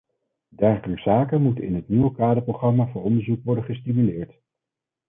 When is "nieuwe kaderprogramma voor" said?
1.89-3.03